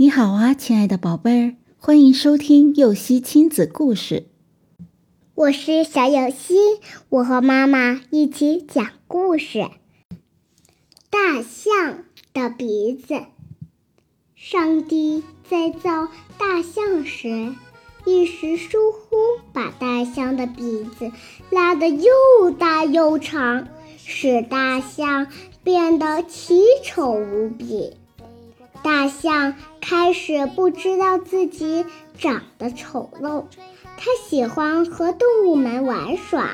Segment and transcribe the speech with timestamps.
[0.00, 4.28] 你好啊，亲爱的宝贝儿，欢迎收听幼熙亲子故事。
[5.34, 6.54] 我是小幼熙，
[7.10, 9.68] 我和妈妈一起讲故事。
[11.10, 13.20] 大象的鼻子。
[14.34, 16.08] 上帝在造
[16.38, 17.54] 大象时，
[18.06, 19.16] 一时疏忽，
[19.52, 21.12] 把大象的鼻子
[21.50, 25.26] 拉得又大又长，使大象
[25.62, 27.92] 变得奇丑无比。
[28.82, 29.56] 大象
[29.90, 31.84] 开始不知道自己
[32.16, 33.46] 长得丑陋，
[33.96, 36.48] 它喜欢和动物们玩耍。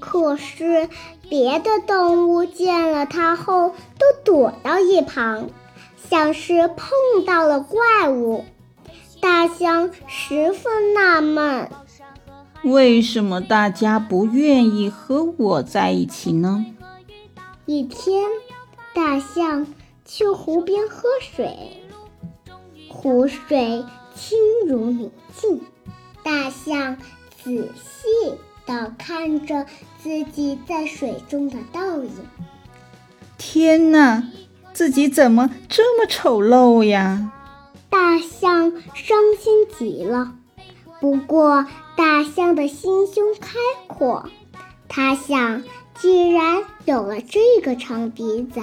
[0.00, 0.88] 可是
[1.28, 5.50] 别的动物见了它后都躲到一旁，
[6.08, 8.46] 像是碰到了怪物。
[9.20, 11.68] 大象十分纳闷：
[12.64, 16.64] 为什么大家不愿意和我在一起呢？
[17.66, 18.24] 一天，
[18.94, 19.66] 大象。
[20.10, 21.82] 去湖边喝水，
[22.88, 23.84] 湖水
[24.14, 25.60] 清如明镜。
[26.22, 26.96] 大象
[27.42, 28.34] 仔细
[28.66, 29.66] 地看着
[30.02, 32.10] 自己在水中的倒影。
[33.38, 34.24] 天哪，
[34.72, 37.32] 自己怎么这么丑陋呀！
[37.88, 40.34] 大象伤心极了。
[41.00, 44.28] 不过，大象的心胸开阔，
[44.88, 45.62] 他想，
[45.98, 48.60] 既然有了这个长鼻子，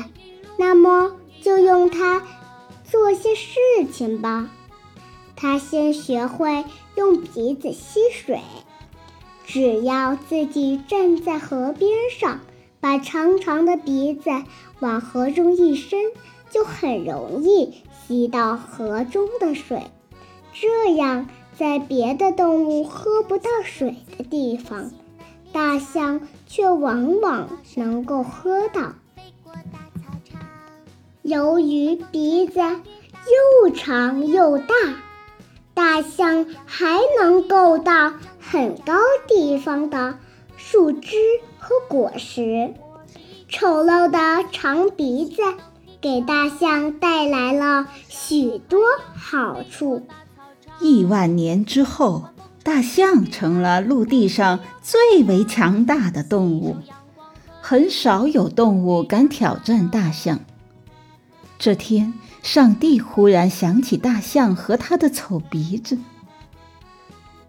[0.58, 1.12] 那么。
[1.42, 2.24] 就用它
[2.90, 3.58] 做些事
[3.92, 4.50] 情吧。
[5.36, 6.64] 他先学会
[6.96, 8.40] 用鼻子吸水，
[9.46, 12.40] 只要自己站在河边上，
[12.80, 14.30] 把长长的鼻子
[14.80, 16.00] 往河中一伸，
[16.50, 17.74] 就很容易
[18.08, 19.84] 吸到河中的水。
[20.54, 21.28] 这样，
[21.58, 24.92] 在别的动物喝不到水的地方，
[25.52, 28.94] 大象却往往能够喝到。
[31.26, 34.76] 由于鼻子又长又大，
[35.74, 38.94] 大象还能够到很高
[39.28, 40.20] 地方的
[40.56, 41.18] 树枝
[41.58, 42.76] 和果实。
[43.50, 45.42] 丑陋的长鼻子
[46.00, 48.82] 给大象带来了许多
[49.16, 50.04] 好处。
[50.80, 52.26] 亿万年之后，
[52.62, 56.76] 大象成了陆地上最为强大的动物，
[57.62, 60.42] 很少有动物敢挑战大象。
[61.58, 65.98] 这天，上帝忽然想起大象和他的丑鼻子。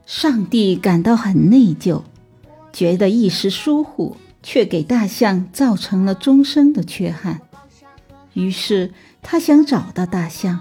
[0.06, 2.03] 上帝感到很内疚，
[2.72, 7.41] 觉得一时疏忽却给大象造成了终生的缺憾。
[8.33, 10.61] 于是，他想找到大象，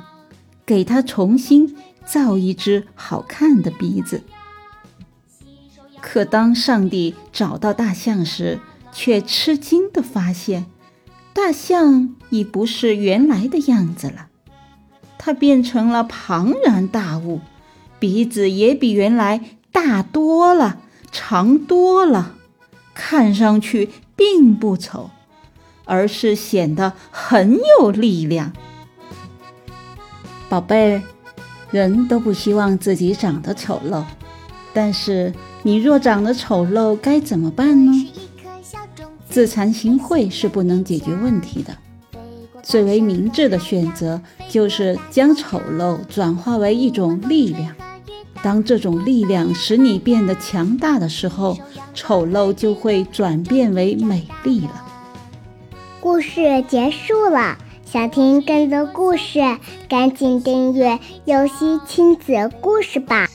[0.66, 4.24] 给他重新造一只好看的鼻子。
[6.02, 8.60] 可当上帝找到大象时，
[8.92, 10.66] 却吃惊地发现。
[11.36, 14.28] 大象已不是原来的样子了，
[15.18, 17.42] 它变成了庞然大物，
[18.00, 20.80] 鼻子也比原来大多了，
[21.12, 22.36] 长多了，
[22.94, 25.10] 看上去并不丑，
[25.84, 28.54] 而是显得很有力量。
[30.48, 31.02] 宝贝，
[31.70, 34.06] 人都不希望自己长得丑陋，
[34.74, 37.92] 但是你若长得丑陋，该怎么办呢？
[39.36, 41.76] 自惭形秽是不能解决问题的，
[42.64, 47.76] 最为明智的选择就是将丑陋转化为一种力量。
[48.42, 51.58] 当这种力量使你变得强大的时候，
[51.94, 54.86] 丑陋就会转变为美丽了。
[56.00, 59.42] 故事结束了，想听更多故事，
[59.90, 63.28] 赶紧订阅“游戏亲子故事”吧。